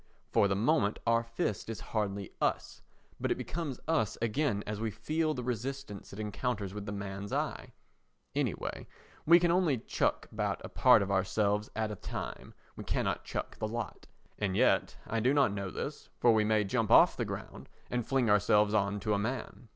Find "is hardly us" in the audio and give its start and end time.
1.69-2.81